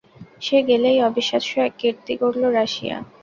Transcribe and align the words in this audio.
সে 0.41 0.57
গোলেই 0.67 0.99
অবিশ্বাস্য 1.09 1.51
এক 1.61 1.73
কীর্তি 1.79 2.13
গড়ল 2.21 2.43
রাশিয়া। 2.51 2.97